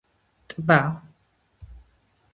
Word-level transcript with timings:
ტბა 0.49 0.79